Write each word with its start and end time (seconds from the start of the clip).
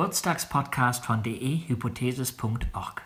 Geburtstagspodcast 0.00 1.04
von 1.04 1.22
dehypothesis.org. 1.22 3.02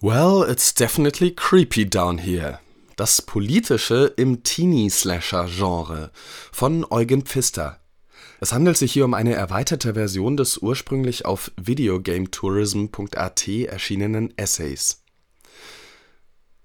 Well, 0.00 0.50
it's 0.50 0.72
definitely 0.72 1.30
creepy 1.30 1.84
down 1.84 2.16
here. 2.16 2.58
Das 2.96 3.20
Politische 3.20 4.14
im 4.16 4.42
Teenie-Slasher-Genre 4.42 6.10
von 6.50 6.86
Eugen 6.88 7.26
Pfister. 7.26 7.80
Es 8.40 8.54
handelt 8.54 8.78
sich 8.78 8.94
hier 8.94 9.04
um 9.04 9.12
eine 9.12 9.34
erweiterte 9.34 9.92
Version 9.92 10.38
des 10.38 10.56
ursprünglich 10.56 11.26
auf 11.26 11.52
videogametourism.at 11.60 13.48
erschienenen 13.48 14.32
Essays. 14.38 15.02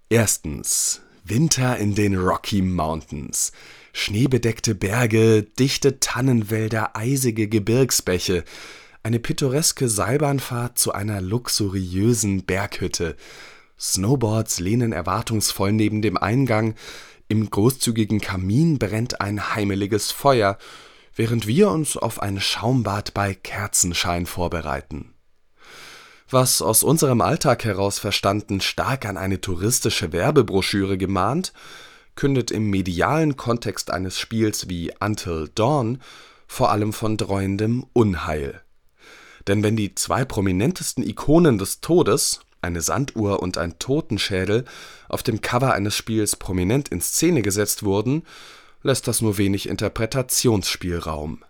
Erstens 0.08 1.02
Winter 1.26 1.76
in 1.76 1.94
den 1.94 2.16
Rocky 2.16 2.62
Mountains. 2.62 3.52
Schneebedeckte 3.92 4.76
Berge, 4.76 5.44
dichte 5.44 6.00
Tannenwälder, 6.00 6.96
eisige 6.96 7.50
Gebirgsbäche. 7.50 8.46
Eine 9.08 9.20
pittoreske 9.20 9.88
Seilbahnfahrt 9.88 10.78
zu 10.78 10.92
einer 10.92 11.22
luxuriösen 11.22 12.44
Berghütte. 12.44 13.16
Snowboards 13.80 14.60
lehnen 14.60 14.92
erwartungsvoll 14.92 15.72
neben 15.72 16.02
dem 16.02 16.18
Eingang. 16.18 16.76
Im 17.30 17.50
großzügigen 17.50 18.20
Kamin 18.20 18.80
brennt 18.80 19.22
ein 19.22 19.56
heimeliges 19.56 20.12
Feuer, 20.12 20.58
während 21.16 21.48
wir 21.48 21.70
uns 21.70 21.96
auf 21.96 22.22
ein 22.22 22.42
Schaumbad 22.42 23.14
bei 23.14 23.34
Kerzenschein 23.34 24.26
vorbereiten. 24.26 25.14
Was 26.30 26.62
aus 26.62 26.84
unserem 26.84 27.22
Alltag 27.22 27.64
heraus 27.64 28.00
verstanden 28.00 28.60
stark 28.60 29.06
an 29.06 29.16
eine 29.16 29.40
touristische 29.40 30.12
Werbebroschüre 30.12 30.98
gemahnt, 30.98 31.54
kündet 32.16 32.52
im 32.52 32.70
medialen 32.70 33.38
Kontext 33.38 33.90
eines 33.90 34.20
Spiels 34.20 34.68
wie 34.68 34.92
Until 35.00 35.50
Dawn 35.56 36.02
vor 36.46 36.72
allem 36.72 36.92
von 36.92 37.16
dreuendem 37.16 37.86
Unheil. 37.94 38.64
Denn 39.48 39.64
wenn 39.64 39.76
die 39.78 39.96
zwei 39.96 40.26
prominentesten 40.26 41.08
Ikonen 41.08 41.58
des 41.58 41.80
Todes, 41.80 42.42
eine 42.62 42.82
Sanduhr 42.82 43.42
und 43.42 43.58
ein 43.58 43.80
Totenschädel, 43.80 44.66
auf 45.08 45.24
dem 45.24 45.42
Cover 45.42 45.74
eines 45.74 45.96
Spiels 45.96 46.36
prominent 46.36 46.90
in 46.90 47.02
Szene 47.02 47.42
gesetzt 47.42 47.84
wurden, 47.84 48.24
lässt 48.84 49.08
das 49.08 49.22
nur 49.22 49.38
wenig 49.38 49.70
Interpretationsspielraum. 49.70 51.44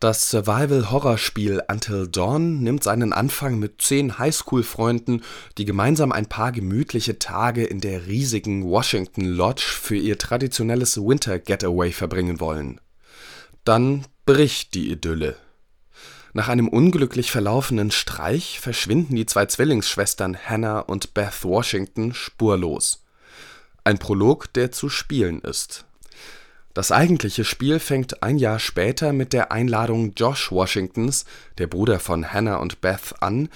Das 0.00 0.30
Survival-Horrorspiel 0.30 1.62
Until 1.70 2.08
Dawn 2.08 2.62
nimmt 2.62 2.84
seinen 2.84 3.12
Anfang 3.12 3.58
mit 3.58 3.80
zehn 3.80 4.18
Highschool-Freunden, 4.18 5.22
die 5.56 5.64
gemeinsam 5.64 6.12
ein 6.12 6.26
paar 6.26 6.52
gemütliche 6.52 7.18
Tage 7.18 7.64
in 7.64 7.80
der 7.80 8.06
riesigen 8.06 8.64
Washington 8.64 9.24
Lodge 9.24 9.64
für 9.80 9.96
ihr 9.96 10.18
traditionelles 10.18 10.98
Winter-Getaway 10.98 11.92
verbringen 11.92 12.38
wollen. 12.38 12.80
Dann 13.64 14.04
bricht 14.26 14.74
die 14.74 14.90
Idylle. 14.90 15.36
Nach 16.34 16.48
einem 16.48 16.68
unglücklich 16.68 17.30
verlaufenen 17.30 17.90
Streich 17.90 18.60
verschwinden 18.60 19.16
die 19.16 19.24
zwei 19.24 19.46
Zwillingsschwestern 19.46 20.36
Hannah 20.36 20.80
und 20.80 21.14
Beth 21.14 21.44
Washington 21.44 22.12
spurlos. 22.12 23.02
Ein 23.84 23.98
Prolog, 23.98 24.52
der 24.52 24.70
zu 24.70 24.90
spielen 24.90 25.40
ist 25.40 25.86
das 26.74 26.90
eigentliche 26.90 27.44
Spiel 27.44 27.78
fängt 27.78 28.24
ein 28.24 28.36
Jahr 28.36 28.58
später 28.58 29.12
mit 29.12 29.32
der 29.32 29.52
Einladung 29.52 30.12
Josh 30.16 30.50
Washingtons, 30.50 31.24
der 31.56 31.68
Bruder 31.68 32.00
von 32.00 32.32
Hannah 32.32 32.56
und 32.56 32.80
Beth, 32.80 33.14
an, 33.20 33.48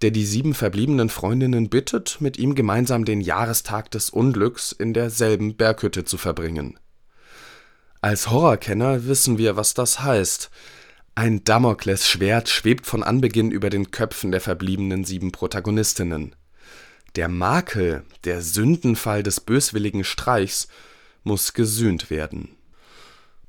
der 0.00 0.10
die 0.10 0.24
sieben 0.24 0.54
verbliebenen 0.54 1.10
Freundinnen 1.10 1.68
bittet, 1.68 2.16
mit 2.20 2.38
ihm 2.38 2.54
gemeinsam 2.54 3.04
den 3.04 3.20
Jahrestag 3.20 3.90
des 3.90 4.08
Unglücks 4.08 4.72
in 4.72 4.94
derselben 4.94 5.54
Berghütte 5.54 6.04
zu 6.04 6.16
verbringen. 6.16 6.78
Als 8.00 8.30
Horrorkenner 8.30 9.04
wissen 9.04 9.36
wir, 9.36 9.54
was 9.56 9.74
das 9.74 10.00
heißt. 10.00 10.50
Ein 11.14 11.44
Damoklesschwert 11.44 12.48
schwebt 12.48 12.86
von 12.86 13.02
Anbeginn 13.02 13.50
über 13.50 13.70
den 13.70 13.90
Köpfen 13.90 14.30
der 14.30 14.40
verbliebenen 14.40 15.04
sieben 15.04 15.32
Protagonistinnen. 15.32 16.34
Der 17.16 17.28
Makel, 17.28 18.04
der 18.24 18.40
Sündenfall 18.40 19.22
des 19.22 19.40
böswilligen 19.40 20.04
Streichs, 20.04 20.68
muss 21.22 21.52
gesühnt 21.52 22.10
werden 22.10 22.56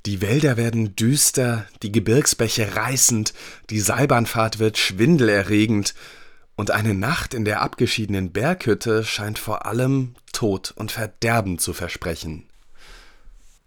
die 0.06 0.20
Wälder 0.20 0.58
werden 0.58 0.94
düster, 0.96 1.66
die 1.82 1.90
Gebirgsbäche 1.90 2.76
reißend, 2.76 3.32
die 3.70 3.80
Seilbahnfahrt 3.80 4.58
wird 4.58 4.76
schwindelerregend, 4.76 5.94
und 6.56 6.70
eine 6.70 6.94
Nacht 6.94 7.34
in 7.34 7.44
der 7.44 7.62
abgeschiedenen 7.62 8.30
Berghütte 8.30 9.02
scheint 9.02 9.40
vor 9.40 9.66
allem 9.66 10.14
Tod 10.32 10.72
und 10.76 10.92
Verderben 10.92 11.58
zu 11.58 11.72
versprechen. 11.72 12.44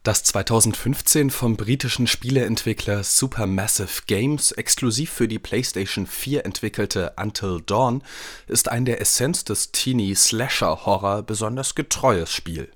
Das 0.07 0.23
2015 0.23 1.31
vom 1.31 1.57
britischen 1.57 2.07
Spieleentwickler 2.07 3.03
Supermassive 3.03 4.03
Games 4.07 4.53
exklusiv 4.53 5.11
für 5.11 5.27
die 5.27 5.37
PlayStation 5.37 6.07
4 6.07 6.45
entwickelte 6.45 7.11
Until 7.17 7.59
Dawn 7.65 8.01
ist 8.47 8.69
ein 8.69 8.85
der 8.85 9.01
Essenz 9.01 9.43
des 9.43 9.73
Teenie-Slasher-Horror 9.73 11.23
besonders 11.23 11.75
getreues 11.75 12.31
Spiel 12.31 12.71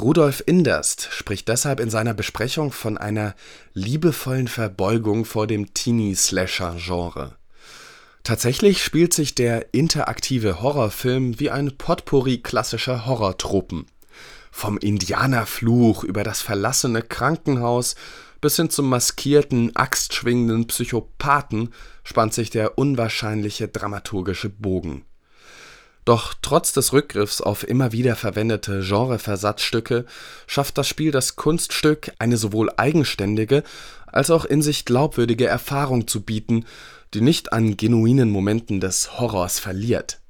Rudolf 0.00 0.42
Inderst 0.46 1.08
spricht 1.10 1.46
deshalb 1.48 1.78
in 1.78 1.90
seiner 1.90 2.14
Besprechung 2.14 2.72
von 2.72 2.96
einer 2.96 3.34
liebevollen 3.74 4.48
Verbeugung 4.48 5.26
vor 5.26 5.46
dem 5.46 5.74
Teenie-Slasher-Genre. 5.74 7.36
Tatsächlich 8.22 8.82
spielt 8.82 9.12
sich 9.12 9.34
der 9.34 9.74
interaktive 9.74 10.62
Horrorfilm 10.62 11.38
wie 11.38 11.50
ein 11.50 11.76
Potpourri 11.76 12.38
klassischer 12.38 13.04
Horrortropen. 13.04 13.84
Vom 14.56 14.78
Indianerfluch 14.78 16.04
über 16.04 16.22
das 16.22 16.40
verlassene 16.40 17.02
Krankenhaus 17.02 17.96
bis 18.40 18.56
hin 18.56 18.70
zum 18.70 18.88
maskierten, 18.88 19.74
axtschwingenden 19.74 20.66
Psychopathen 20.66 21.72
spannt 22.04 22.34
sich 22.34 22.50
der 22.50 22.78
unwahrscheinliche 22.78 23.68
dramaturgische 23.68 24.50
Bogen 24.50 25.04
doch 26.04 26.34
trotz 26.42 26.72
des 26.72 26.92
Rückgriffs 26.92 27.40
auf 27.40 27.66
immer 27.66 27.92
wieder 27.92 28.14
verwendete 28.14 28.80
Genreversatzstücke 28.80 30.04
schafft 30.46 30.76
das 30.76 30.86
Spiel 30.86 31.10
das 31.10 31.36
Kunststück, 31.36 32.12
eine 32.18 32.36
sowohl 32.36 32.70
eigenständige 32.76 33.62
als 34.06 34.30
auch 34.30 34.44
in 34.44 34.60
sich 34.60 34.84
glaubwürdige 34.84 35.46
Erfahrung 35.46 36.06
zu 36.06 36.22
bieten, 36.22 36.66
die 37.14 37.22
nicht 37.22 37.52
an 37.52 37.76
genuinen 37.76 38.30
Momenten 38.30 38.80
des 38.80 39.18
Horrors 39.18 39.58
verliert. 39.58 40.20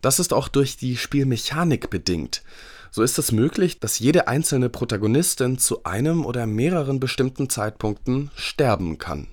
Das 0.00 0.20
ist 0.20 0.32
auch 0.32 0.48
durch 0.48 0.76
die 0.76 0.96
Spielmechanik 0.96 1.90
bedingt. 1.90 2.42
So 2.90 3.02
ist 3.02 3.18
es 3.18 3.32
möglich, 3.32 3.80
dass 3.80 3.98
jede 3.98 4.28
einzelne 4.28 4.68
Protagonistin 4.68 5.58
zu 5.58 5.84
einem 5.84 6.26
oder 6.26 6.46
mehreren 6.46 7.00
bestimmten 7.00 7.48
Zeitpunkten 7.48 8.30
sterben 8.34 8.98
kann. 8.98 9.28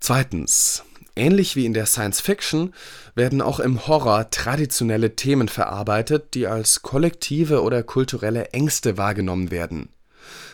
Zweitens 0.00 0.84
Ähnlich 1.14 1.56
wie 1.56 1.66
in 1.66 1.74
der 1.74 1.84
Science 1.84 2.22
Fiction 2.22 2.72
werden 3.14 3.42
auch 3.42 3.60
im 3.60 3.86
Horror 3.86 4.30
traditionelle 4.30 5.14
Themen 5.14 5.48
verarbeitet, 5.48 6.32
die 6.34 6.46
als 6.46 6.80
kollektive 6.80 7.62
oder 7.62 7.82
kulturelle 7.82 8.46
Ängste 8.52 8.96
wahrgenommen 8.96 9.50
werden. 9.50 9.90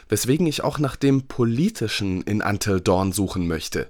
Weswegen 0.08 0.48
ich 0.48 0.64
auch 0.64 0.80
nach 0.80 0.96
dem 0.96 1.28
Politischen 1.28 2.22
in 2.22 2.42
Until 2.42 2.80
Dawn 2.80 3.12
suchen 3.12 3.46
möchte. 3.46 3.88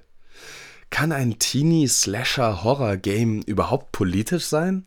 Kann 0.91 1.11
ein 1.11 1.39
Teenie-Slasher-Horror-Game 1.39 3.41
überhaupt 3.41 3.91
politisch 3.91 4.45
sein? 4.45 4.85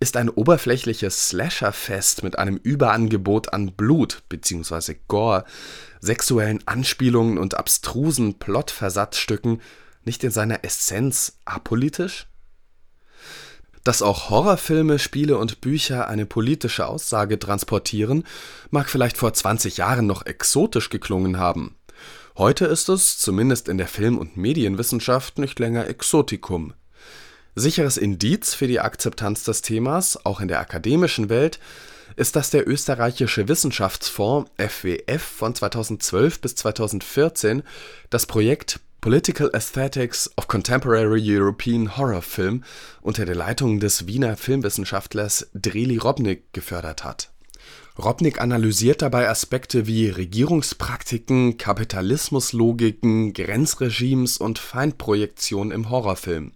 Ist 0.00 0.16
ein 0.16 0.28
oberflächliches 0.28 1.28
Slasher-Fest 1.28 2.22
mit 2.22 2.38
einem 2.38 2.56
Überangebot 2.56 3.52
an 3.52 3.72
Blut 3.72 4.22
bzw. 4.28 4.96
Gore, 5.08 5.44
sexuellen 6.00 6.66
Anspielungen 6.66 7.38
und 7.38 7.54
abstrusen 7.54 8.38
Plotversatzstücken 8.38 9.60
nicht 10.04 10.24
in 10.24 10.30
seiner 10.30 10.64
Essenz 10.64 11.38
apolitisch? 11.44 12.26
Dass 13.84 14.00
auch 14.00 14.30
Horrorfilme, 14.30 14.98
Spiele 14.98 15.36
und 15.36 15.60
Bücher 15.60 16.08
eine 16.08 16.24
politische 16.24 16.86
Aussage 16.86 17.38
transportieren, 17.38 18.24
mag 18.70 18.88
vielleicht 18.88 19.18
vor 19.18 19.34
20 19.34 19.76
Jahren 19.76 20.06
noch 20.06 20.24
exotisch 20.24 20.88
geklungen 20.88 21.38
haben. 21.38 21.76
Heute 22.36 22.64
ist 22.64 22.88
es, 22.88 23.18
zumindest 23.18 23.68
in 23.68 23.78
der 23.78 23.86
Film- 23.86 24.18
und 24.18 24.36
Medienwissenschaft, 24.36 25.38
nicht 25.38 25.58
länger 25.58 25.86
Exotikum. 25.86 26.72
Sicheres 27.56 27.96
Indiz 27.96 28.54
für 28.54 28.66
die 28.66 28.80
Akzeptanz 28.80 29.44
des 29.44 29.62
Themas, 29.62 30.24
auch 30.24 30.40
in 30.40 30.48
der 30.48 30.60
akademischen 30.60 31.28
Welt, 31.28 31.60
ist, 32.16 32.36
dass 32.36 32.50
der 32.50 32.68
österreichische 32.68 33.48
Wissenschaftsfonds 33.48 34.50
FWF 34.58 35.22
von 35.22 35.54
2012 35.54 36.40
bis 36.40 36.56
2014 36.56 37.62
das 38.10 38.26
Projekt 38.26 38.80
Political 39.00 39.50
Aesthetics 39.52 40.30
of 40.36 40.48
Contemporary 40.48 41.20
European 41.22 41.96
Horror 41.96 42.22
Film 42.22 42.64
unter 43.02 43.26
der 43.26 43.34
Leitung 43.34 43.78
des 43.78 44.06
Wiener 44.06 44.36
Filmwissenschaftlers 44.36 45.50
Dreli 45.54 45.98
Robnik 45.98 46.52
gefördert 46.52 47.04
hat. 47.04 47.30
Robnik 47.98 48.40
analysiert 48.40 49.02
dabei 49.02 49.28
Aspekte 49.28 49.86
wie 49.86 50.08
Regierungspraktiken, 50.08 51.58
Kapitalismuslogiken, 51.58 53.32
Grenzregimes 53.32 54.38
und 54.38 54.58
Feindprojektion 54.58 55.70
im 55.70 55.90
Horrorfilm. 55.90 56.52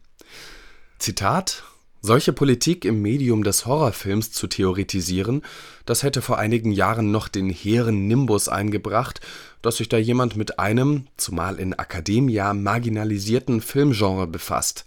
Zitat 0.98 1.62
Solche 2.00 2.32
Politik 2.32 2.84
im 2.84 3.00
Medium 3.02 3.44
des 3.44 3.66
Horrorfilms 3.66 4.32
zu 4.32 4.48
theoretisieren, 4.48 5.42
das 5.86 6.02
hätte 6.02 6.22
vor 6.22 6.38
einigen 6.38 6.72
Jahren 6.72 7.12
noch 7.12 7.28
den 7.28 7.50
hehren 7.50 8.08
Nimbus 8.08 8.48
eingebracht, 8.48 9.20
dass 9.62 9.76
sich 9.76 9.88
da 9.88 9.96
jemand 9.96 10.36
mit 10.36 10.58
einem, 10.58 11.06
zumal 11.16 11.60
in 11.60 11.72
Academia, 11.72 12.52
marginalisierten 12.52 13.60
Filmgenre 13.60 14.26
befasst. 14.26 14.86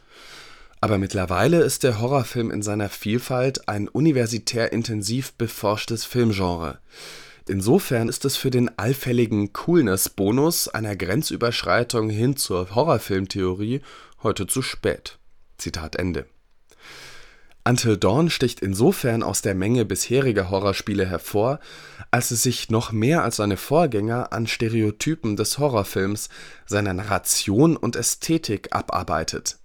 Aber 0.81 0.97
mittlerweile 0.97 1.61
ist 1.61 1.83
der 1.83 2.01
Horrorfilm 2.01 2.51
in 2.51 2.61
seiner 2.61 2.89
Vielfalt 2.89 3.69
ein 3.69 3.87
universitär 3.87 4.73
intensiv 4.73 5.31
beforschtes 5.33 6.03
Filmgenre. 6.03 6.79
Insofern 7.47 8.09
ist 8.09 8.25
es 8.25 8.35
für 8.35 8.51
den 8.51 8.77
allfälligen 8.77 9.53
Coolness-Bonus 9.53 10.67
einer 10.67 10.97
Grenzüberschreitung 10.97 12.09
hin 12.09 12.35
zur 12.35 12.75
Horrorfilmtheorie 12.75 13.81
heute 14.23 14.45
zu 14.45 14.61
spät. 14.61 15.17
Zitat 15.61 15.95
Ende 15.95 16.25
Until 17.63 17.95
Dawn 17.95 18.31
sticht 18.31 18.61
insofern 18.61 19.21
aus 19.21 19.43
der 19.43 19.53
Menge 19.53 19.85
bisheriger 19.85 20.49
Horrorspiele 20.49 21.05
hervor, 21.05 21.59
als 22.09 22.31
es 22.31 22.41
sich 22.41 22.71
noch 22.71 22.91
mehr 22.91 23.23
als 23.23 23.35
seine 23.35 23.57
Vorgänger 23.57 24.33
an 24.33 24.47
Stereotypen 24.47 25.35
des 25.35 25.59
Horrorfilms, 25.59 26.29
seiner 26.65 26.93
Narration 26.93 27.77
und 27.77 27.95
Ästhetik 27.95 28.75
abarbeitet. 28.75 29.59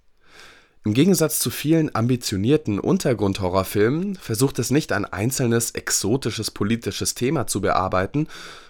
Im 0.85 0.93
Gegensatz 0.93 1.39
zu 1.39 1.49
vielen 1.49 1.93
ambitionierten 1.95 2.79
Untergrundhorrorfilmen 2.79 4.15
versucht 4.15 4.59
es 4.59 4.69
nicht 4.69 4.91
ein 4.91 5.05
einzelnes 5.05 5.71
exotisches 5.71 6.51
politisches 6.51 7.15
Thema 7.15 7.47
zu 7.47 7.59
bearbeiten 7.59 8.27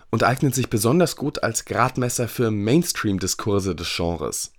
und 0.10 0.24
eignet 0.24 0.56
sich 0.56 0.70
besonders 0.70 1.18
gut 1.18 1.44
als 1.44 1.66
Gradmesser 1.66 2.30
für 2.30 2.50
Mainstream-Diskurse 2.50 3.76
des 3.76 3.94
Genres 3.94 4.54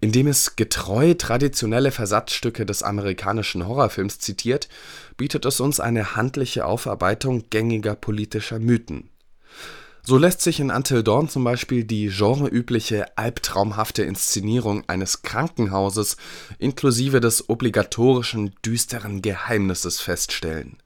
indem 0.00 0.26
es 0.26 0.56
getreu 0.56 1.14
traditionelle 1.14 1.90
Versatzstücke 1.90 2.64
des 2.64 2.82
amerikanischen 2.82 3.66
Horrorfilms 3.66 4.18
zitiert, 4.18 4.68
bietet 5.16 5.44
es 5.44 5.60
uns 5.60 5.80
eine 5.80 6.16
handliche 6.16 6.64
Aufarbeitung 6.64 7.44
gängiger 7.50 7.94
politischer 7.94 8.58
Mythen. 8.58 9.10
So 10.02 10.16
lässt 10.16 10.40
sich 10.40 10.60
in 10.60 10.70
Until 10.70 11.02
Dawn 11.02 11.28
zum 11.28 11.44
Beispiel 11.44 11.84
die 11.84 12.08
genreübliche 12.08 13.18
albtraumhafte 13.18 14.02
Inszenierung 14.02 14.82
eines 14.88 15.22
Krankenhauses 15.22 16.16
inklusive 16.58 17.20
des 17.20 17.48
obligatorischen 17.50 18.54
düsteren 18.64 19.20
Geheimnisses 19.20 20.00
feststellen. 20.00 20.78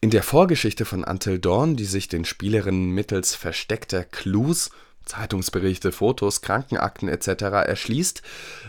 In 0.00 0.10
der 0.10 0.22
Vorgeschichte 0.22 0.84
von 0.84 1.04
Until 1.04 1.38
Dawn, 1.38 1.76
die 1.76 1.84
sich 1.84 2.08
den 2.08 2.24
Spielerinnen 2.24 2.90
mittels 2.90 3.34
versteckter 3.34 4.04
Clues 4.04 4.70
Zeitungsberichte, 5.06 5.92
Fotos, 5.92 6.42
Krankenakten 6.42 7.08
etc. 7.08 7.42
erschließt, 7.66 8.22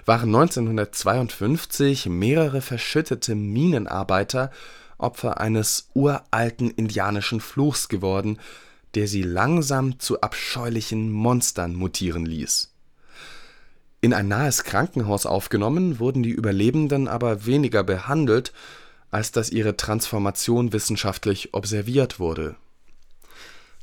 waren 0.05 0.33
1952 0.33 2.05
mehrere 2.05 2.61
verschüttete 2.61 3.35
Minenarbeiter 3.35 4.51
Opfer 4.99 5.39
eines 5.39 5.89
uralten 5.93 6.71
indianischen 6.71 7.39
Fluchs 7.39 7.89
geworden, 7.89 8.39
der 8.95 9.07
sie 9.07 9.21
langsam 9.21 9.99
zu 9.99 10.21
abscheulichen 10.21 11.11
Monstern 11.11 11.75
mutieren 11.75 12.25
ließ. 12.25 12.73
In 14.01 14.13
ein 14.13 14.27
nahes 14.27 14.63
Krankenhaus 14.63 15.25
aufgenommen 15.25 15.99
wurden 15.99 16.23
die 16.23 16.31
Überlebenden 16.31 17.07
aber 17.07 17.45
weniger 17.45 17.83
behandelt, 17.83 18.53
als 19.11 19.31
dass 19.31 19.49
ihre 19.49 19.77
Transformation 19.77 20.73
wissenschaftlich 20.73 21.53
observiert 21.53 22.19
wurde 22.19 22.55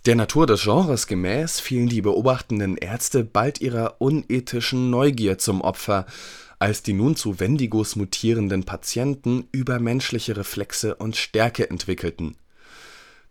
der 0.06 0.16
Natur 0.16 0.46
des 0.46 0.64
Genres 0.64 1.06
gemäß 1.06 1.60
fielen 1.60 1.88
die 1.88 2.02
beobachtenden 2.02 2.76
Ärzte 2.76 3.24
bald 3.24 3.62
ihrer 3.62 4.00
unethischen 4.00 4.90
Neugier 4.90 5.38
zum 5.38 5.62
Opfer, 5.62 6.04
als 6.58 6.82
die 6.82 6.92
nun 6.92 7.16
zu 7.16 7.40
Wendigos 7.40 7.96
mutierenden 7.96 8.64
Patienten 8.64 9.48
übermenschliche 9.50 10.36
Reflexe 10.36 10.94
und 10.94 11.16
Stärke 11.16 11.70
entwickelten. 11.70 12.36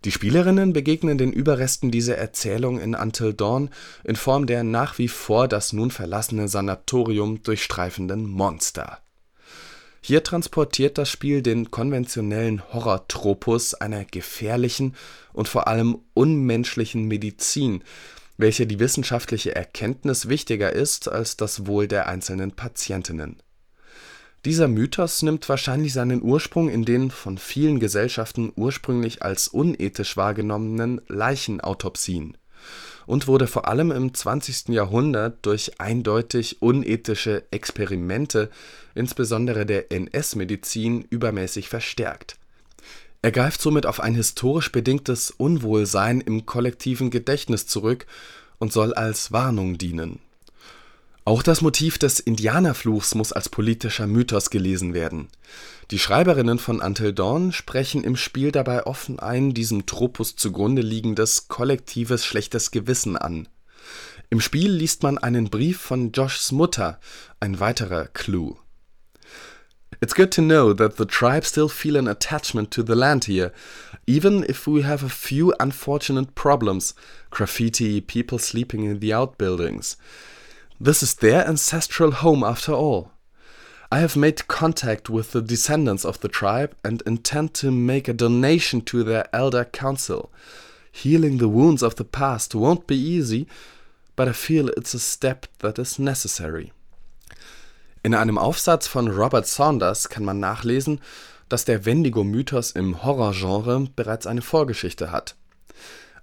Die 0.04 0.12
Spielerinnen 0.12 0.74
begegnen 0.74 1.18
den 1.18 1.32
Überresten 1.32 1.92
dieser 1.92 2.18
Erzählung 2.18 2.80
in 2.80 2.96
Until 2.96 3.34
Dawn 3.34 3.70
in 4.04 4.16
Form 4.16 4.48
der 4.48 4.64
nach 4.64 4.98
wie 4.98 5.08
vor 5.08 5.48
das 5.48 5.74
nun 5.74 5.92
verlassene 5.92 6.48
Sanatorium 6.48 7.44
durchstreifenden 7.44 8.26
Monster 8.26 9.03
hier 10.06 10.22
transportiert 10.22 10.98
das 10.98 11.10
Spiel 11.10 11.42
den 11.42 11.72
konventionellen 11.72 12.62
Horrortropus 12.74 13.74
einer 13.74 14.04
gefährlichen 14.04 14.96
und 15.32 15.48
vor 15.48 15.70
allem 15.70 16.00
unmenschlichen 16.14 17.08
Medizin, 17.08 17.86
welche 18.36 18.68
die 18.68 18.80
wissenschaftliche 18.80 19.56
Erkenntnis 19.56 20.28
wichtiger 20.28 20.74
ist 20.74 21.08
als 21.08 21.38
das 21.38 21.68
Wohl 21.68 21.88
der 21.88 22.08
einzelnen 22.08 22.52
Patientinnen. 22.52 23.42
Dieser 24.44 24.68
Mythos 24.68 25.22
nimmt 25.22 25.48
wahrscheinlich 25.48 25.94
seinen 25.94 26.22
Ursprung 26.22 26.68
in 26.68 26.84
den 26.84 27.10
von 27.10 27.38
vielen 27.38 27.80
Gesellschaften 27.80 28.52
ursprünglich 28.58 29.22
als 29.22 29.48
unethisch 29.48 30.18
wahrgenommenen 30.18 31.00
Leichenautopsien 31.08 32.38
und 33.06 33.28
wurde 33.28 33.48
vor 33.48 33.68
allem 33.68 33.92
im 33.92 34.14
20. 34.14 34.70
Jahrhundert 34.70 35.46
durch 35.46 35.80
eindeutig 35.80 36.62
unethische 36.62 37.44
Experimente, 37.52 38.50
insbesondere 38.96 39.66
der 39.66 39.92
NS-Medizin, 39.92 41.06
übermäßig 41.10 41.70
verstärkt. 41.70 42.38
Er 43.22 43.32
greift 43.32 43.62
somit 43.62 43.86
auf 43.86 44.00
ein 44.02 44.16
historisch 44.16 44.72
bedingtes 44.72 45.32
Unwohlsein 45.32 46.22
im 46.22 46.46
kollektiven 46.46 47.10
Gedächtnis 47.10 47.68
zurück 47.68 48.06
und 48.60 48.74
soll 48.74 48.94
als 48.94 49.32
Warnung 49.32 49.78
dienen 49.78 50.20
auch 51.26 51.42
das 51.42 51.62
Motiv 51.62 51.98
des 51.98 52.20
Indianerfluchs 52.20 53.16
muss 53.16 53.32
als 53.32 53.48
politischer 53.48 54.08
Mythos 54.08 54.50
gelesen 54.50 54.94
werden. 54.94 55.30
Die 55.92 56.00
Schreiberinnen 56.00 56.60
von 56.60 56.82
Until 56.82 57.14
Dawn 57.14 57.52
sprechen 57.54 58.04
im 58.04 58.16
Spiel 58.16 58.52
dabei 58.52 58.86
offen 58.86 59.20
ein 59.20 59.54
diesem 59.54 59.86
Tropus 59.86 60.36
zugrunde 60.36 60.82
liegendes 60.82 61.48
kollektives 61.48 62.26
schlechtes 62.26 62.72
Gewissen 62.72 63.18
an. 63.18 63.48
Im 64.30 64.42
Spiel 64.42 64.72
liest 64.72 65.04
man 65.04 65.18
einen 65.18 65.50
Brief 65.50 65.80
von 65.80 66.12
Joshs 66.12 66.52
Mutter, 66.52 67.00
ein 67.40 67.60
weiterer 67.60 68.08
Clou. 68.08 68.58
It's 70.02 70.16
good 70.16 70.32
to 70.32 70.42
know 70.42 70.74
that 70.74 70.98
the 70.98 71.06
tribe 71.06 71.46
still 71.46 71.70
feel 71.70 71.96
an 71.96 72.08
attachment 72.08 72.72
to 72.72 72.84
the 72.84 72.96
land 72.96 73.26
here, 73.26 73.54
even 74.06 74.44
if 74.44 74.68
we 74.68 74.84
have 74.84 75.06
a 75.06 75.10
few 75.10 75.54
unfortunate 75.60 76.36
problems, 76.36 76.96
graffiti, 77.30 78.02
people 78.02 78.40
sleeping 78.40 78.84
in 78.84 79.00
the 79.00 79.14
outbuildings. 79.14 79.98
This 80.84 81.02
is 81.02 81.14
their 81.14 81.48
ancestral 81.48 82.12
home 82.12 82.44
after 82.44 82.74
all. 82.74 83.12
I 83.90 84.00
have 84.00 84.18
made 84.18 84.50
contact 84.50 85.10
with 85.10 85.32
the 85.32 85.42
descendants 85.42 86.04
of 86.04 86.20
the 86.20 86.28
tribe 86.28 86.76
and 86.84 87.02
intend 87.06 87.54
to 87.54 87.72
make 87.72 88.10
a 88.10 88.14
donation 88.14 88.82
to 88.82 89.02
their 89.02 89.34
elder 89.34 89.64
council. 89.64 90.30
Healing 90.92 91.38
the 91.38 91.48
wounds 91.48 91.84
of 91.84 91.96
the 91.96 92.04
past 92.04 92.54
won't 92.54 92.86
be 92.86 92.98
easy, 92.98 93.48
but 94.18 94.28
I 94.28 94.34
feel 94.34 94.68
it's 94.76 94.94
a 94.94 95.00
step 95.00 95.46
that 95.60 95.80
is 95.80 96.00
necessary. 96.00 96.74
In 98.04 98.14
einem 98.14 98.38
Aufsatz 98.38 98.86
von 98.86 99.08
Robert 99.08 99.48
Saunders 99.48 100.10
kann 100.10 100.26
man 100.26 100.42
nachlesen, 100.42 101.00
dass 101.48 101.64
der 101.64 101.86
Wendigo-Mythos 101.86 102.72
im 102.72 103.06
Horrorgenre 103.06 103.88
bereits 103.96 104.28
eine 104.28 104.42
Vorgeschichte 104.42 105.14
hat. 105.14 105.36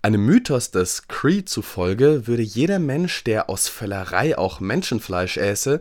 Einem 0.02 0.24
Mythos 0.24 0.70
des 0.70 1.08
Cree 1.08 1.44
zufolge 1.44 2.26
würde 2.26 2.42
jeder 2.42 2.78
Mensch, 2.78 3.22
der 3.24 3.50
aus 3.50 3.68
Völlerei 3.68 4.38
auch 4.38 4.58
Menschenfleisch 4.58 5.36
äße, 5.36 5.80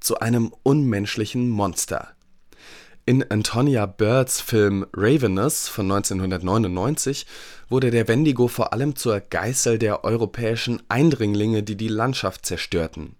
zu 0.00 0.18
einem 0.18 0.52
unmenschlichen 0.64 1.48
Monster. 1.48 2.08
In 3.06 3.30
Antonia 3.30 3.86
Birds 3.86 4.40
Film 4.40 4.86
Ravenous 4.92 5.68
von 5.68 5.90
1999 5.90 7.26
wurde 7.68 7.92
der 7.92 8.08
Wendigo 8.08 8.48
vor 8.48 8.72
allem 8.72 8.96
zur 8.96 9.20
Geißel 9.20 9.78
der 9.78 10.02
europäischen 10.02 10.82
Eindringlinge, 10.88 11.62
die 11.62 11.76
die 11.76 11.88
Landschaft 11.88 12.46
zerstörten. 12.46 13.14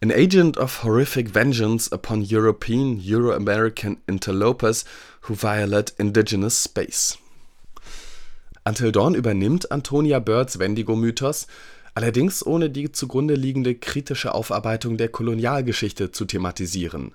An 0.00 0.12
agent 0.12 0.58
of 0.58 0.84
horrific 0.84 1.34
vengeance 1.34 1.90
upon 1.92 2.24
European 2.24 3.02
Euro-American 3.04 3.96
interlopers 4.06 4.84
who 5.22 5.34
violate 5.34 5.92
indigenous 5.98 6.62
space. 6.62 7.18
Until 8.66 8.92
Dawn 8.92 9.14
übernimmt 9.14 9.70
Antonia 9.70 10.20
Birds 10.20 10.58
Wendigo-Mythos, 10.58 11.46
allerdings 11.94 12.44
ohne 12.46 12.70
die 12.70 12.90
zugrunde 12.90 13.34
liegende 13.34 13.74
kritische 13.74 14.34
Aufarbeitung 14.34 14.96
der 14.96 15.08
Kolonialgeschichte 15.08 16.12
zu 16.12 16.24
thematisieren. 16.24 17.12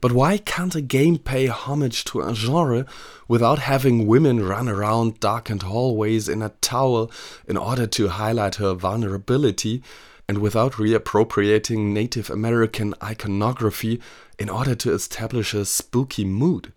But 0.00 0.12
why 0.12 0.38
can't 0.38 0.74
a 0.74 0.80
game 0.80 1.18
pay 1.18 1.48
homage 1.48 2.04
to 2.06 2.20
a 2.20 2.34
genre 2.34 2.84
without 3.28 3.60
having 3.60 4.08
women 4.08 4.40
run 4.40 4.68
around 4.68 5.20
darkened 5.20 5.62
hallways 5.62 6.28
in 6.28 6.42
a 6.42 6.50
towel 6.60 7.10
in 7.46 7.56
order 7.56 7.86
to 7.86 8.18
highlight 8.18 8.56
her 8.56 8.74
vulnerability 8.74 9.82
and 10.28 10.38
without 10.38 10.74
reappropriating 10.74 11.92
Native 11.92 12.28
American 12.28 12.94
iconography 13.00 14.00
in 14.38 14.50
order 14.50 14.74
to 14.74 14.92
establish 14.92 15.54
a 15.54 15.64
spooky 15.64 16.24
mood? 16.24 16.72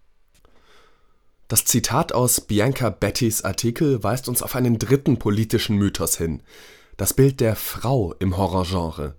Das 1.50 1.63
Zitat 1.63 2.12
aus 2.12 2.42
Bianca 2.42 2.89
Bettys 2.89 3.46
Artikel 3.46 4.04
weist 4.04 4.27
uns 4.27 4.42
auf 4.42 4.54
einen 4.58 4.80
dritten 4.80 5.18
politischen 5.18 5.77
Mythos 5.77 6.18
hin: 6.18 6.44
das 6.98 7.13
Bild 7.13 7.39
der 7.39 7.56
Frau 7.56 8.13
im 8.20 8.36
Horrorgenre. 8.36 9.16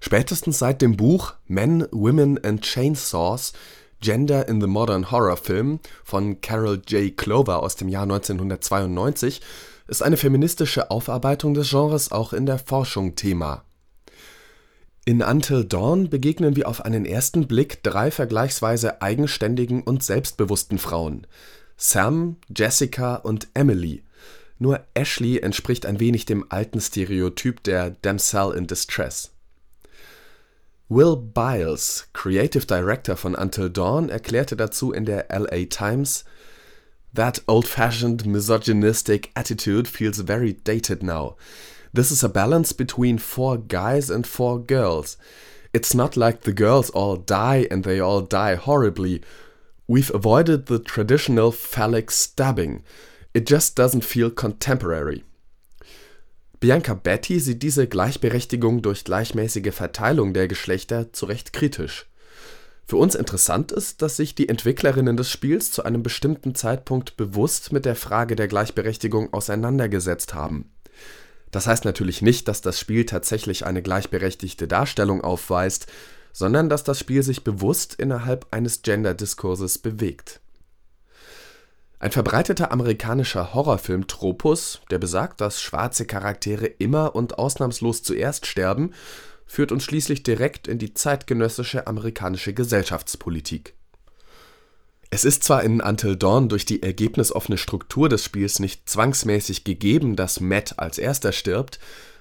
Spätestens 0.00 0.58
seit 0.58 0.80
dem 0.80 0.96
Buch 0.96 1.34
Men, 1.46 1.86
Women 1.90 2.42
and 2.42 2.62
Chainsaws 2.62 3.52
Gender 4.00 4.48
in 4.48 4.62
the 4.62 4.66
Modern 4.66 5.10
Horror 5.10 5.36
Film 5.36 5.80
von 6.04 6.40
Carol 6.40 6.80
J. 6.88 7.14
Clover 7.14 7.62
aus 7.62 7.76
dem 7.76 7.88
Jahr 7.88 8.04
1992 8.04 9.42
ist 9.88 10.02
eine 10.02 10.16
feministische 10.16 10.90
Aufarbeitung 10.90 11.52
des 11.52 11.68
Genres 11.68 12.10
auch 12.12 12.32
in 12.32 12.46
der 12.46 12.58
Forschung 12.58 13.14
Thema. 13.14 13.64
In 15.04 15.22
Until 15.22 15.64
Dawn 15.64 16.10
begegnen 16.10 16.54
wir 16.54 16.68
auf 16.68 16.84
einen 16.84 17.06
ersten 17.06 17.46
Blick 17.46 17.82
drei 17.82 18.10
vergleichsweise 18.10 19.00
eigenständigen 19.00 19.82
und 19.82 20.02
selbstbewussten 20.02 20.78
Frauen: 20.78 21.26
Sam, 21.80 22.38
Jessica 22.54 23.14
und 23.14 23.46
Emily. 23.54 24.02
Nur 24.58 24.80
Ashley 24.94 25.38
entspricht 25.38 25.86
ein 25.86 26.00
wenig 26.00 26.26
dem 26.26 26.44
alten 26.48 26.80
Stereotyp 26.80 27.62
der 27.62 27.90
Damsel 28.02 28.52
in 28.56 28.66
Distress. 28.66 29.30
Will 30.88 31.14
Biles, 31.16 32.08
Creative 32.12 32.66
Director 32.66 33.14
von 33.14 33.36
Until 33.36 33.70
Dawn, 33.70 34.08
erklärte 34.08 34.56
dazu 34.56 34.90
in 34.90 35.04
der 35.04 35.26
LA 35.30 35.66
Times: 35.66 36.24
„That 37.14 37.42
old-fashioned 37.46 38.26
misogynistic 38.26 39.30
attitude 39.34 39.86
feels 39.86 40.18
very 40.18 40.54
dated 40.54 41.04
now. 41.04 41.36
This 41.94 42.10
is 42.10 42.24
a 42.24 42.28
balance 42.28 42.72
between 42.72 43.20
four 43.20 43.56
guys 43.56 44.10
and 44.10 44.26
four 44.26 44.58
girls. 44.58 45.16
It's 45.72 45.94
not 45.94 46.16
like 46.16 46.40
the 46.42 46.52
girls 46.52 46.90
all 46.90 47.16
die 47.16 47.68
and 47.70 47.84
they 47.84 48.00
all 48.00 48.22
die 48.22 48.56
horribly. 48.56 49.22
We've 49.88 50.14
avoided 50.14 50.68
the 50.68 50.78
traditional 50.80 51.50
phallic 51.50 52.10
stabbing. 52.10 52.84
It 53.32 53.48
just 53.48 53.78
doesn't 53.78 54.04
feel 54.04 54.30
contemporary 54.30 55.24
Bianca 56.60 56.94
Betty 56.94 57.38
sieht 57.38 57.62
diese 57.62 57.86
Gleichberechtigung 57.86 58.82
durch 58.82 59.04
gleichmäßige 59.04 59.72
Verteilung 59.72 60.34
der 60.34 60.48
Geschlechter 60.48 61.12
zu 61.12 61.26
Recht 61.26 61.52
kritisch. 61.52 62.06
Für 62.84 62.96
uns 62.96 63.14
interessant 63.14 63.70
ist, 63.70 64.02
dass 64.02 64.16
sich 64.16 64.34
die 64.34 64.48
Entwicklerinnen 64.48 65.16
des 65.16 65.30
Spiels 65.30 65.70
zu 65.70 65.84
einem 65.84 66.02
bestimmten 66.02 66.56
Zeitpunkt 66.56 67.16
bewusst 67.16 67.70
mit 67.70 67.84
der 67.84 67.94
Frage 67.94 68.34
der 68.34 68.48
Gleichberechtigung 68.48 69.32
auseinandergesetzt 69.32 70.34
haben. 70.34 70.72
Das 71.52 71.68
heißt 71.68 71.84
natürlich 71.84 72.22
nicht, 72.22 72.48
dass 72.48 72.60
das 72.60 72.80
Spiel 72.80 73.06
tatsächlich 73.06 73.64
eine 73.64 73.82
gleichberechtigte 73.82 74.66
Darstellung 74.66 75.20
aufweist, 75.20 75.86
sondern 76.38 76.68
dass 76.68 76.84
das 76.84 76.98
Spiel 76.98 77.22
sich 77.22 77.42
bewusst 77.42 77.94
innerhalb 77.94 78.46
eines 78.52 78.82
Gender-Diskurses 78.82 79.78
bewegt 79.78 80.40
ein 82.00 82.12
verbreiteter 82.12 82.70
amerikanischer 82.70 83.54
Horrorfilm-Tropus, 83.54 84.82
der 84.90 84.98
besagt, 84.98 85.40
dass 85.40 85.60
schwarze 85.60 86.06
Charaktere 86.06 86.66
immer 86.66 87.16
und 87.16 87.38
ausnahmslos 87.38 88.04
zuerst 88.04 88.46
sterben, 88.46 88.92
führt 89.46 89.72
uns 89.72 89.82
schließlich 89.82 90.22
direkt 90.22 90.68
in 90.68 90.78
die 90.78 90.94
zeitgenössische 90.94 91.88
amerikanische 91.88 92.54
Gesellschaftspolitik. 92.54 93.74
Es 95.10 95.24
ist 95.24 95.42
zwar 95.42 95.64
in 95.64 95.80
Until 95.80 96.16
Dawn 96.16 96.48
durch 96.48 96.66
die 96.66 96.82
ergebnisoffene 96.82 97.58
Struktur 97.58 98.08
des 98.08 98.22
Spiels 98.22 98.60
nicht 98.60 98.88
zwangsmäßig 98.88 99.64
gegeben, 99.64 100.14
dass 100.14 100.38
Matt 100.38 100.78
als 100.78 100.98
Erster 100.98 101.32
stirbt, 101.32 101.80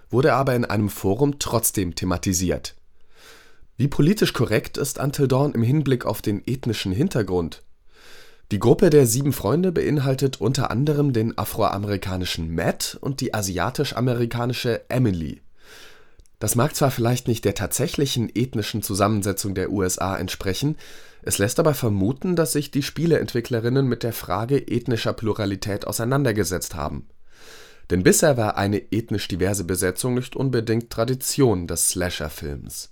wurde 0.10 0.34
aber 0.34 0.56
in 0.56 0.66
einem 0.66 0.90
Forum 0.90 1.38
trotzdem 1.38 1.94
thematisiert. 1.94 2.77
Wie 3.78 3.88
politisch 3.88 4.34
korrekt 4.34 4.78
ist 4.78 5.00
Until 5.00 5.28
Dawn 5.28 5.54
im 5.54 5.64
Hinblick 5.64 6.06
auf 6.06 6.22
den 6.22 6.42
ethnischen 6.46 6.92
Hintergrund 6.92 7.64
die 8.52 8.60
Gruppe 8.60 8.90
der 8.90 9.06
sieben 9.06 9.34
Freunde 9.34 9.74
beinhaltet 9.74 10.40
unter 10.40 10.72
anderem 10.72 11.12
den 11.12 11.38
afroamerikanischen 11.38 12.56
Matt 12.56 12.98
und 13.02 13.20
die 13.20 13.34
asiatisch-amerikanische 13.34 14.90
Emily. 14.90 15.42
Das 16.40 16.56
mag 16.56 16.74
zwar 16.74 16.90
vielleicht 16.90 17.28
nicht 17.28 17.44
der 17.44 17.56
tatsächlichen 17.56 18.34
ethnischen 18.34 18.84
Zusammensetzung 18.84 19.54
der 19.54 19.70
USA 19.70 20.16
entsprechen, 20.16 20.78
es 21.24 21.40
lässt 21.40 21.60
aber 21.60 21.74
vermuten, 21.74 22.38
dass 22.38 22.54
sich 22.54 22.72
die 22.72 22.84
Spieleentwicklerinnen 22.84 23.86
mit 23.86 24.04
der 24.04 24.14
Frage 24.14 24.60
ethnischer 24.66 25.12
Pluralität 25.12 25.86
auseinandergesetzt 25.86 26.74
haben. 26.74 27.10
Denn 27.90 28.04
bisher 28.04 28.38
war 28.38 28.56
eine 28.56 28.78
ethnisch 28.94 29.28
diverse 29.28 29.66
Besetzung 29.66 30.14
nicht 30.14 30.38
unbedingt 30.38 30.90
Tradition 30.90 31.68
des 31.68 31.90
Slasher-Films. 31.90 32.92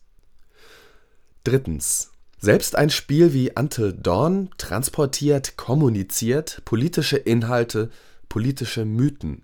Drittens 1.46 2.12
selbst 2.40 2.76
ein 2.76 2.90
Spiel 2.90 3.34
wie 3.34 3.52
Until 3.56 3.94
Dawn 3.94 4.50
transportiert, 4.58 5.58
kommuniziert 5.58 6.64
politische 6.66 7.18
Inhalte, 7.18 7.92
politische 8.30 8.84
Mythen. 8.84 9.44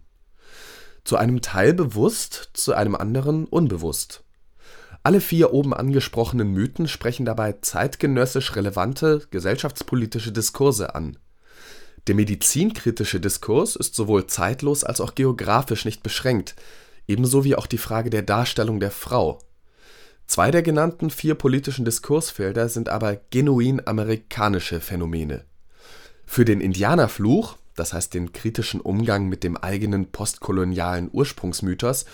Zu 1.03 1.17
einem 1.17 1.41
Teil 1.41 1.75
bewusst, 1.75 2.49
zu 2.53 2.73
einem 2.73 2.95
anderen 2.95 3.45
unbewusst. 3.45 4.23
Alle 5.03 5.21
vier 5.21 5.53
oben 5.53 5.75
angesprochenen 5.75 6.51
Mythen 6.51 6.87
sprechen 6.87 7.25
dabei 7.25 7.53
zeitgenössisch 7.61 8.55
relevante 8.55 9.27
gesellschaftspolitische 9.29 10.31
Diskurse 10.31 10.95
an. 10.95 11.19
Der 12.07 12.15
medizinkritische 12.15 13.19
Diskurs 13.19 13.75
ist 13.75 13.93
sowohl 13.93 14.25
zeitlos 14.25 14.83
als 14.83 15.01
auch 15.01 15.13
geografisch 15.13 15.85
nicht 15.85 16.01
beschränkt, 16.01 16.55
ebenso 17.07 17.43
wie 17.43 17.55
auch 17.55 17.67
die 17.67 17.77
Frage 17.77 18.09
der 18.09 18.23
Darstellung 18.23 18.79
der 18.79 18.91
Frau 18.91 19.39
Zwei 20.31 20.49
der 20.49 20.61
genannten 20.61 21.09
vier 21.09 21.35
politischen 21.35 21.83
Diskursfelder 21.83 22.69
sind 22.69 22.87
aber 22.87 23.17
genuin 23.31 23.85
amerikanische 23.85 24.79
Phänomene. 24.79 25.43
Für 26.25 26.45
den 26.45 26.61
Indianerfluch, 26.61 27.57
das 27.75 27.91
heißt 27.91 28.13
den 28.13 28.31
kritischen 28.31 28.79
Umgang 28.79 29.27
mit 29.27 29.43
dem 29.43 29.57
eigenen 29.57 30.09
postkolonialen 30.09 31.09
Ursprungsmythos, 31.11 32.05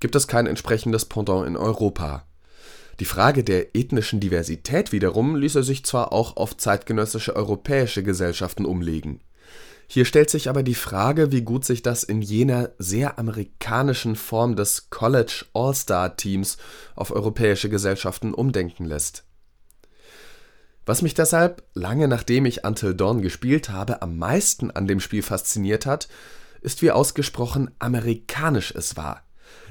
gibt 0.00 0.14
es 0.14 0.26
kein 0.26 0.46
entsprechendes 0.46 1.04
Pendant 1.04 1.46
in 1.46 1.58
Europa. 1.58 2.24
Die 3.00 3.04
Frage 3.04 3.44
der 3.44 3.76
ethnischen 3.76 4.18
Diversität 4.18 4.90
wiederum 4.90 5.36
ließe 5.36 5.62
sich 5.62 5.84
zwar 5.84 6.14
auch 6.14 6.38
auf 6.38 6.56
zeitgenössische 6.56 7.36
europäische 7.36 8.02
Gesellschaften 8.02 8.64
umlegen 8.64 9.20
hier 9.90 10.04
stellt 10.04 10.28
sich 10.28 10.50
aber 10.50 10.62
die 10.62 10.74
Frage, 10.74 11.32
wie 11.32 11.40
gut 11.40 11.64
sich 11.64 11.80
das 11.80 12.02
in 12.04 12.20
jener 12.20 12.72
sehr 12.76 13.18
amerikanischen 13.18 14.16
Form 14.16 14.54
des 14.54 14.90
College 14.90 15.46
All-Star-Teams 15.54 16.58
auf 16.94 17.10
europäische 17.10 17.70
Gesellschaften 17.70 18.34
umdenken 18.34 18.84
lässt. 18.84 19.24
Was 20.84 21.00
mich 21.00 21.14
deshalb, 21.14 21.64
lange 21.72 22.06
nachdem 22.06 22.44
ich 22.44 22.66
Until 22.66 22.94
Dawn 22.94 23.22
gespielt 23.22 23.70
habe, 23.70 24.02
am 24.02 24.18
meisten 24.18 24.70
an 24.70 24.86
dem 24.86 25.00
Spiel 25.00 25.22
fasziniert 25.22 25.86
hat, 25.86 26.08
ist 26.60 26.82
wie 26.82 26.90
ausgesprochen 26.90 27.70
amerikanisch 27.78 28.74
es 28.74 28.94
war. 28.96 29.22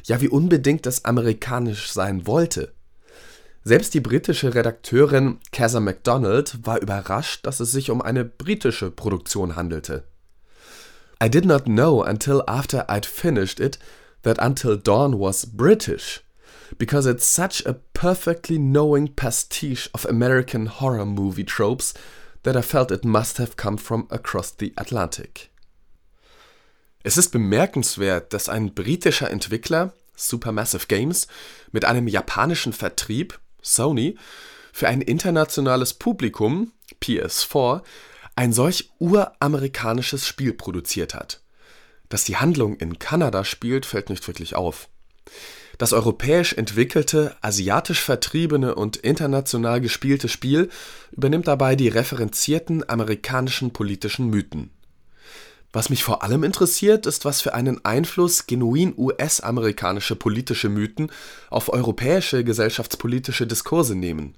Ja, 0.04 0.20
wie 0.20 0.30
unbedingt 0.30 0.88
es 0.88 1.06
amerikanisch 1.06 1.92
sein 1.92 2.26
wollte. 2.26 2.74
Selbst 3.68 3.94
die 3.94 4.00
britische 4.00 4.56
Redakteurin 4.56 5.42
Casa 5.52 5.82
MacDonald 5.82 6.66
war 6.66 6.82
überrascht, 6.82 7.46
dass 7.46 7.60
es 7.60 7.70
sich 7.70 7.92
um 7.92 8.02
eine 8.02 8.24
britische 8.24 8.92
Produktion 8.92 9.58
handelte. 9.58 10.06
I 11.22 11.30
did 11.30 11.44
not 11.44 11.66
know 11.66 12.02
until 12.02 12.42
after 12.48 12.90
I'd 12.90 13.06
finished 13.06 13.60
it 13.60 13.78
that 14.22 14.40
Until 14.40 14.78
Dawn 14.78 15.20
was 15.20 15.46
British, 15.46 16.24
because 16.78 17.10
it's 17.10 17.26
such 17.28 17.66
a 17.66 17.76
perfectly 17.92 18.58
knowing 18.58 19.14
pastiche 19.14 19.90
of 19.94 20.06
American 20.06 20.68
horror 20.68 21.06
movie 21.06 21.44
tropes 21.44 21.94
that 22.44 22.56
I 22.56 22.62
felt 22.62 22.90
it 22.90 23.04
must 23.04 23.38
have 23.38 23.58
come 23.58 23.78
from 23.78 24.08
across 24.10 24.56
the 24.58 24.72
Atlantic. 24.78 25.50
Es 27.04 27.18
ist 27.18 27.34
bemerkenswert, 27.34 28.32
dass 28.32 28.48
ein 28.48 28.74
britischer 28.74 29.30
Entwickler, 29.30 29.92
Supermassive 30.16 30.88
Games, 30.88 31.28
mit 31.74 31.84
einem 31.84 32.08
japanischen 32.08 32.72
Vertrieb 32.72 33.38
Sony 33.62 34.18
für 34.72 34.88
ein 34.88 35.02
internationales 35.02 35.94
Publikum 35.94 36.72
(PS4) 37.02 37.82
ein 38.36 38.54
solch 38.54 38.92
uramerikanisches 39.00 40.28
Spiel 40.28 40.54
produziert 40.54 41.14
hat. 41.16 41.42
Dass 42.10 42.24
die 42.24 42.38
Handlung 42.38 42.76
in 42.78 43.00
Kanada 43.00 43.44
spielt, 43.44 43.86
fällt 43.86 44.10
nicht 44.10 44.28
wirklich 44.28 44.56
auf. 44.56 44.90
Das 45.78 45.94
europäisch 45.94 46.54
entwickelte, 46.54 47.36
asiatisch 47.42 48.02
vertriebene 48.02 48.76
und 48.76 48.98
international 48.98 49.82
gespielte 49.82 50.28
Spiel 50.28 50.70
übernimmt 51.12 51.48
dabei 51.48 51.76
die 51.76 51.90
referenzierten 51.90 52.88
amerikanischen 52.88 53.74
politischen 53.74 54.30
Mythen. 54.30 54.72
Was 55.78 55.92
mich 55.92 56.04
vor 56.04 56.24
allem 56.24 56.44
interessiert, 56.44 57.06
ist, 57.06 57.24
was 57.24 57.42
für 57.42 57.54
einen 57.54 57.86
Einfluss 57.86 58.48
genuin 58.48 58.96
US-amerikanische 58.98 60.16
politische 60.16 60.70
Mythen 60.70 61.12
auf 61.52 61.72
europäische 61.72 62.44
gesellschaftspolitische 62.44 63.46
Diskurse 63.46 63.94
nehmen. 63.94 64.34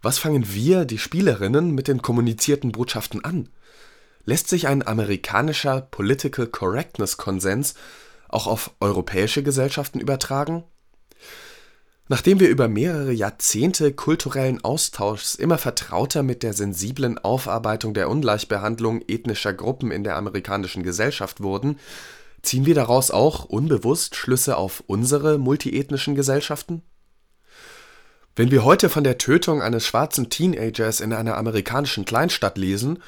Was 0.00 0.16
fangen 0.16 0.54
wir, 0.54 0.86
die 0.86 0.96
Spielerinnen, 0.96 1.72
mit 1.72 1.88
den 1.88 2.00
kommunizierten 2.00 2.72
Botschaften 2.72 3.22
an? 3.22 3.50
Lässt 4.24 4.48
sich 4.48 4.66
ein 4.66 4.86
amerikanischer 4.86 5.82
Political 5.82 6.46
Correctness 6.46 7.18
Konsens 7.18 7.74
auch 8.30 8.46
auf 8.46 8.70
europäische 8.80 9.42
Gesellschaften 9.42 10.00
übertragen 10.00 10.64
Nachdem 12.08 12.38
wir 12.38 12.48
über 12.48 12.68
mehrere 12.68 13.12
Jahrzehnte 13.12 13.92
kulturellen 13.92 14.62
Austauschs 14.62 15.34
immer 15.34 15.58
vertrauter 15.58 16.22
mit 16.22 16.44
der 16.44 16.52
sensiblen 16.52 17.18
Aufarbeitung 17.18 17.94
der 17.94 18.08
Ungleichbehandlung 18.08 19.02
ethnischer 19.08 19.52
Gruppen 19.52 19.90
in 19.90 20.04
der 20.04 20.16
amerikanischen 20.16 20.84
Gesellschaft 20.84 21.40
wurden, 21.40 21.80
ziehen 22.42 22.64
wir 22.64 22.76
daraus 22.76 23.10
auch 23.10 23.44
unbewusst 23.44 24.14
Schlüsse 24.14 24.56
auf 24.56 24.84
unsere 24.86 25.38
multiethnischen 25.38 26.14
Gesellschaften? 26.14 26.82
Wenn 28.36 28.52
wir 28.52 28.64
heute 28.64 28.88
von 28.88 29.02
der 29.02 29.18
Tötung 29.18 29.60
eines 29.60 29.84
schwarzen 29.84 30.30
Teenagers 30.30 31.00
in 31.00 31.12
einer 31.12 31.36
amerikanischen 31.36 32.04
Kleinstadt 32.04 32.56
lesen, 32.56 33.02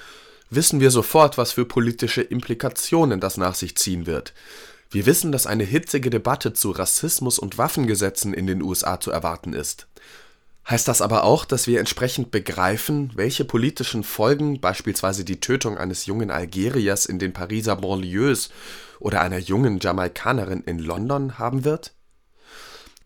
wissen 0.50 0.80
wir 0.80 0.90
sofort, 0.90 1.38
was 1.38 1.52
für 1.52 1.66
politische 1.66 2.22
Implikationen 2.22 3.20
das 3.20 3.36
nach 3.36 3.54
sich 3.54 3.76
ziehen 3.76 4.06
wird. 4.06 4.32
Wir 4.90 5.04
wissen, 5.04 5.32
dass 5.32 5.46
eine 5.46 5.64
hitzige 5.64 6.08
Debatte 6.08 6.54
zu 6.54 6.70
Rassismus 6.70 7.38
und 7.38 7.58
Waffengesetzen 7.58 8.32
in 8.32 8.46
den 8.46 8.62
USA 8.62 8.98
zu 8.98 9.10
erwarten 9.10 9.52
ist. 9.52 9.86
Heißt 10.68 10.88
das 10.88 11.02
aber 11.02 11.24
auch, 11.24 11.44
dass 11.44 11.66
wir 11.66 11.78
entsprechend 11.78 12.30
begreifen, 12.30 13.10
welche 13.14 13.44
politischen 13.44 14.02
Folgen 14.02 14.60
beispielsweise 14.60 15.24
die 15.24 15.40
Tötung 15.40 15.76
eines 15.76 16.06
jungen 16.06 16.30
Algeriers 16.30 17.06
in 17.06 17.18
den 17.18 17.32
Pariser 17.32 17.76
Banlieues 17.76 18.50
oder 18.98 19.20
einer 19.20 19.38
jungen 19.38 19.78
Jamaikanerin 19.78 20.62
in 20.64 20.78
London 20.78 21.38
haben 21.38 21.64
wird? 21.64 21.94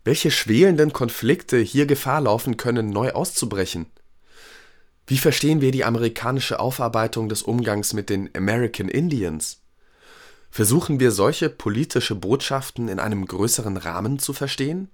Welche 0.05 0.31
schwelenden 0.31 0.91
Konflikte 0.91 1.57
hier 1.57 1.85
Gefahr 1.85 2.21
laufen 2.21 2.57
können, 2.57 2.89
neu 2.89 3.11
auszubrechen? 3.11 3.87
Wie 5.07 5.17
verstehen 5.17 5.59
wir 5.59 5.71
die 5.71 5.85
amerikanische 5.85 6.59
Aufarbeitung 6.59 7.27
des 7.27 7.43
Umgangs 7.43 7.93
mit 7.93 8.09
den 8.09 8.29
American 8.35 8.87
Indians? 8.87 9.62
Versuchen 10.55 10.99
wir 10.99 11.09
solche 11.09 11.49
politische 11.49 12.13
Botschaften 12.13 12.87
in 12.87 12.99
einem 12.99 13.25
größeren 13.25 13.75
Rahmen 13.75 14.19
zu 14.19 14.33
verstehen? 14.33 14.87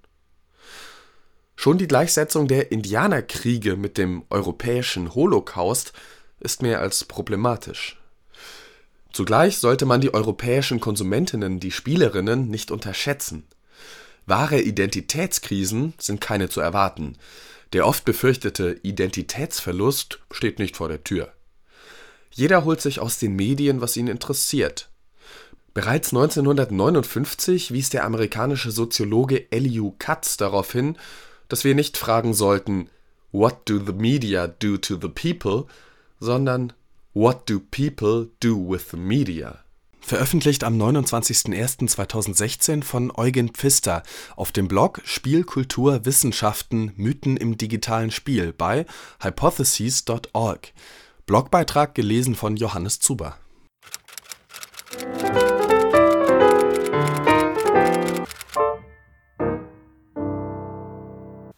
Schon 1.58 1.78
die 1.78 1.90
Gleichsetzung 1.90 2.48
der 2.48 2.72
Indianerkriege 2.72 3.76
mit 3.76 3.98
dem 3.98 4.24
europäischen 4.30 5.14
Holocaust 5.14 5.92
ist 6.40 6.62
mehr 6.62 6.80
als 6.80 7.04
problematisch. 7.04 8.00
Zugleich 9.12 9.58
sollte 9.58 9.86
man 9.86 10.00
die 10.00 10.14
europäischen 10.14 10.80
Konsumentinnen, 10.80 11.60
die 11.60 11.72
Spielerinnen, 11.72 12.48
nicht 12.50 12.72
unterschätzen. 12.72 13.44
Wahre 14.26 14.62
Identitätskrisen 14.62 15.94
sind 15.98 16.22
keine 16.22 16.48
zu 16.48 16.62
erwarten. 16.62 17.18
Der 17.74 17.86
oft 17.86 18.06
befürchtete 18.06 18.80
Identitätsverlust 18.82 20.20
steht 20.32 20.58
nicht 20.58 20.78
vor 20.78 20.88
der 20.88 21.04
Tür. 21.04 21.34
Jeder 22.32 22.64
holt 22.64 22.80
sich 22.80 23.02
aus 23.02 23.20
den 23.20 23.36
Medien, 23.36 23.82
was 23.82 23.98
ihn 23.98 24.08
interessiert. 24.08 24.89
Bereits 25.74 26.14
1959 26.14 27.72
wies 27.72 27.90
der 27.90 28.04
amerikanische 28.04 28.72
Soziologe 28.72 29.52
Elihu 29.52 29.94
Katz 30.00 30.38
darauf 30.38 30.72
hin, 30.72 30.98
dass 31.48 31.64
wir 31.64 31.76
nicht 31.76 31.98
fragen 31.98 32.34
sollten 32.34 32.90
What 33.32 33.70
do 33.70 33.80
the 33.86 33.94
media 33.94 34.48
do 34.48 34.78
to 34.78 34.98
the 35.00 35.10
people, 35.10 35.66
sondern 36.20 36.74
What 37.14 37.48
do 37.50 37.60
people 37.60 38.30
do 38.40 38.56
with 38.56 38.90
the 38.92 38.98
media? 38.98 39.60
Veröffentlicht 40.00 40.64
am 40.64 40.82
29.01.2016 40.82 42.84
von 42.84 43.12
Eugen 43.16 43.50
Pfister 43.50 44.02
auf 44.36 44.52
dem 44.52 44.68
Blog 44.68 45.02
Spielkultur 45.06 46.06
Wissenschaften 46.06 46.94
Mythen 46.96 47.38
im 47.38 47.58
digitalen 47.58 48.10
Spiel 48.10 48.54
bei 48.54 48.88
hypotheses.org. 49.22 50.74
Blogbeitrag 51.28 51.94
gelesen 51.94 52.34
von 52.34 52.56
Johannes 52.56 53.00
Zuber 53.00 53.38